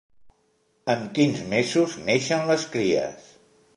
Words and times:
En 0.93 1.03
quins 1.19 1.43
mesos 1.51 1.99
neixen 2.07 2.49
les 2.53 2.67
cries? 2.77 3.29